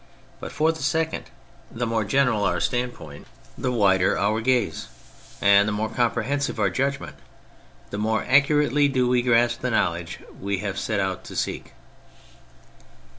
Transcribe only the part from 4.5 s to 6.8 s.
our gaze, and the more comprehensive our